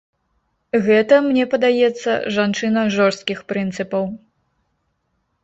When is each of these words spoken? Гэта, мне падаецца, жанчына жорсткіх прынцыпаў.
Гэта, 0.87 1.19
мне 1.25 1.45
падаецца, 1.53 2.15
жанчына 2.39 2.87
жорсткіх 2.97 3.39
прынцыпаў. 3.55 4.03